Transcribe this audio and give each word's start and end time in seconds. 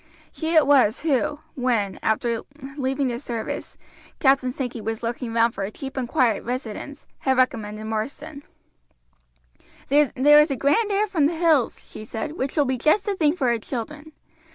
She 0.31 0.55
it 0.55 0.65
was 0.65 1.01
who, 1.01 1.41
when, 1.53 1.99
after 2.01 2.41
leaving 2.75 3.09
the 3.09 3.19
service, 3.19 3.77
Captain 4.19 4.51
Sankey 4.51 4.81
was 4.81 5.03
looking 5.03 5.31
round 5.31 5.53
for 5.53 5.63
a 5.63 5.69
cheap 5.69 5.95
and 5.95 6.07
quiet 6.09 6.43
residence, 6.43 7.05
had 7.19 7.37
recommended 7.37 7.83
Marsden. 7.85 8.41
"There 9.89 10.09
is 10.39 10.49
a 10.49 10.55
grand 10.55 10.91
air 10.91 11.05
from 11.05 11.27
the 11.27 11.35
hills," 11.35 11.79
she 11.85 12.03
said, 12.03 12.31
"which 12.31 12.55
will 12.57 12.65
be 12.65 12.79
just 12.79 13.05
the 13.05 13.15
thing 13.15 13.35
for 13.35 13.53
the 13.53 13.59
children. 13.59 14.11